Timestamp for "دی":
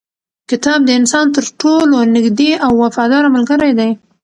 3.79-3.91